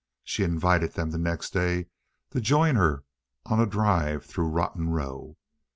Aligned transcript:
She 0.23 0.43
invited 0.43 0.93
them 0.93 1.11
the 1.11 1.19
next 1.19 1.51
day 1.53 1.85
to 2.31 2.41
join 2.41 2.73
her 2.73 3.03
on 3.45 3.59
a 3.59 3.67
drive 3.67 4.25
through 4.25 4.47
Rotten 4.49 4.89
Row. 4.89 5.37